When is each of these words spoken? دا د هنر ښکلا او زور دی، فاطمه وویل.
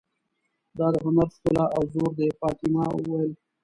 دا 0.77 0.87
د 0.93 0.95
هنر 1.05 1.27
ښکلا 1.35 1.65
او 1.75 1.81
زور 1.93 2.11
دی، 2.17 2.29
فاطمه 2.39 2.83
وویل. 2.93 3.31